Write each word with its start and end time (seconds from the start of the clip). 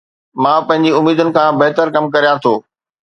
مان 0.41 0.57
پنهنجي 0.67 0.91
اميدن 0.99 1.29
کان 1.35 1.51
بهتر 1.61 1.87
ڪم 1.95 2.05
ڪريان 2.13 2.35
ٿو 2.43 2.53